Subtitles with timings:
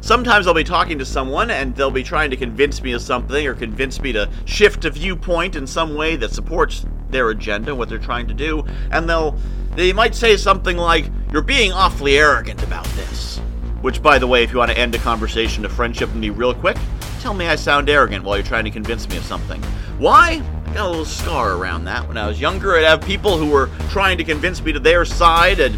[0.00, 3.46] Sometimes I'll be talking to someone and they'll be trying to convince me of something
[3.46, 7.88] or convince me to shift a viewpoint in some way that supports their agenda, what
[7.88, 9.36] they're trying to do, and they'll
[9.74, 13.38] they might say something like, "You're being awfully arrogant about this."
[13.80, 16.30] Which by the way, if you want to end a conversation, a friendship with me
[16.30, 16.76] real quick,
[17.20, 19.62] tell me I sound arrogant while you're trying to convince me of something.
[19.98, 20.42] Why?
[20.66, 22.06] I got a little scar around that.
[22.08, 25.04] When I was younger, I'd have people who were trying to convince me to their
[25.04, 25.76] side and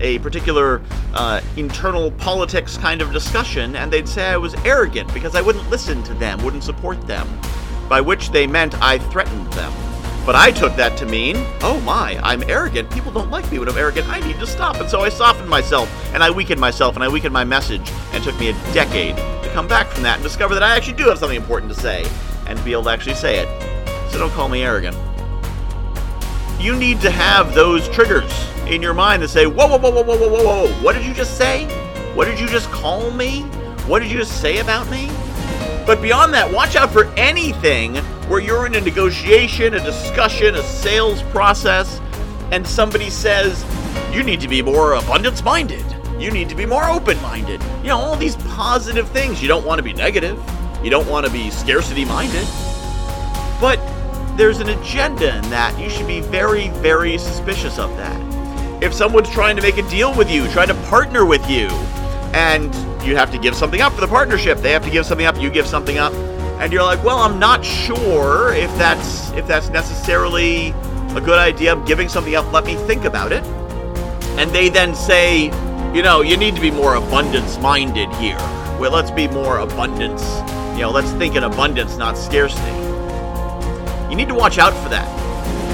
[0.00, 0.82] a particular
[1.14, 5.68] uh, internal politics kind of discussion, and they'd say I was arrogant because I wouldn't
[5.70, 7.28] listen to them, wouldn't support them,
[7.88, 9.72] by which they meant I threatened them.
[10.26, 12.90] But I took that to mean, oh my, I'm arrogant.
[12.90, 14.08] People don't like me when I'm arrogant.
[14.08, 14.76] I need to stop.
[14.76, 17.92] And so I softened myself, and I weakened myself, and I weakened my message.
[18.12, 20.96] And took me a decade to come back from that and discover that I actually
[20.96, 22.06] do have something important to say,
[22.46, 24.10] and to be able to actually say it.
[24.10, 24.96] So don't call me arrogant.
[26.58, 28.32] You need to have those triggers
[28.66, 31.04] in your mind to say, whoa, whoa, whoa, whoa, whoa, whoa, whoa, whoa, what did
[31.04, 31.64] you just say?
[32.14, 33.42] What did you just call me?
[33.86, 35.08] What did you just say about me?
[35.86, 37.96] But beyond that, watch out for anything
[38.28, 42.00] where you're in a negotiation, a discussion, a sales process,
[42.52, 43.64] and somebody says,
[44.12, 45.84] you need to be more abundance minded.
[46.18, 47.60] You need to be more open minded.
[47.82, 49.42] You know, all these positive things.
[49.42, 50.40] You don't want to be negative.
[50.82, 52.46] You don't want to be scarcity minded.
[53.60, 53.78] But
[54.36, 55.78] there's an agenda in that.
[55.78, 58.33] You should be very, very suspicious of that
[58.82, 61.68] if someone's trying to make a deal with you, trying to partner with you,
[62.34, 62.74] and
[63.06, 65.40] you have to give something up for the partnership, they have to give something up,
[65.40, 66.12] you give something up,
[66.60, 70.70] and you're like, well, I'm not sure if that's if that's necessarily
[71.16, 71.72] a good idea.
[71.72, 72.50] I'm giving something up.
[72.52, 73.44] Let me think about it.
[74.38, 75.44] And they then say,
[75.94, 78.38] you know, you need to be more abundance minded here.
[78.80, 80.22] Well, let's be more abundance.
[80.74, 82.72] You know, let's think in abundance, not scarcity.
[84.10, 85.08] You need to watch out for that.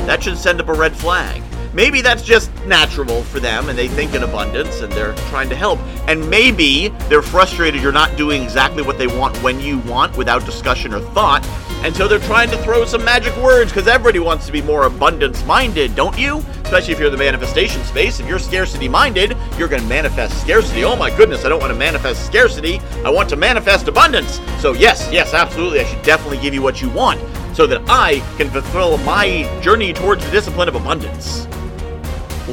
[0.06, 1.42] That should send up a red flag.
[1.72, 5.56] Maybe that's just natural for them and they think in abundance and they're trying to
[5.56, 5.78] help.
[6.08, 10.44] And maybe they're frustrated you're not doing exactly what they want when you want without
[10.44, 11.46] discussion or thought.
[11.82, 14.84] And so they're trying to throw some magic words because everybody wants to be more
[14.84, 16.38] abundance minded, don't you?
[16.64, 18.20] Especially if you're the manifestation space.
[18.20, 20.84] If you're scarcity minded, you're going to manifest scarcity.
[20.84, 22.80] Oh my goodness, I don't want to manifest scarcity.
[23.04, 24.40] I want to manifest abundance.
[24.58, 25.80] So, yes, yes, absolutely.
[25.80, 27.20] I should definitely give you what you want
[27.56, 31.46] so that I can fulfill my journey towards the discipline of abundance.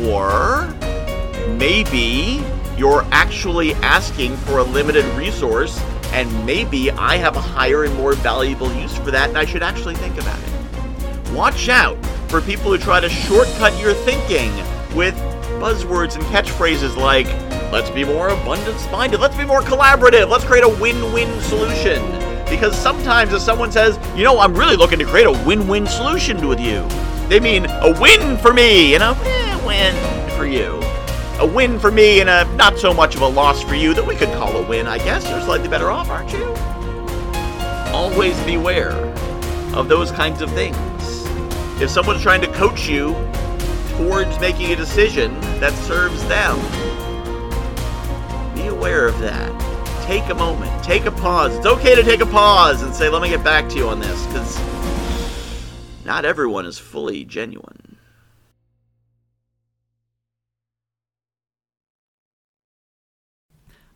[0.05, 0.67] Or
[1.57, 2.43] maybe
[2.77, 5.81] you're actually asking for a limited resource,
[6.11, 9.63] and maybe I have a higher and more valuable use for that, and I should
[9.63, 11.31] actually think about it.
[11.31, 11.97] Watch out
[12.29, 14.51] for people who try to shortcut your thinking
[14.95, 15.15] with
[15.59, 17.27] buzzwords and catchphrases like,
[17.71, 22.03] let's be more abundance minded, let's be more collaborative, let's create a win win solution.
[22.47, 25.87] Because sometimes if someone says, you know, I'm really looking to create a win win
[25.87, 26.87] solution with you,
[27.27, 29.36] they mean a win for me win for
[30.47, 30.79] you.
[31.39, 34.05] A win for me and a not so much of a loss for you that
[34.05, 35.29] we could call a win, I guess.
[35.29, 36.45] You're slightly better off, aren't you?
[37.93, 38.91] Always beware
[39.75, 40.77] of those kinds of things.
[41.79, 43.13] If someone's trying to coach you
[43.97, 46.57] towards making a decision that serves them,
[48.55, 49.53] be aware of that.
[50.05, 51.55] Take a moment, take a pause.
[51.55, 53.99] It's okay to take a pause and say, let me get back to you on
[53.99, 54.59] this, because
[56.05, 57.86] not everyone is fully genuine.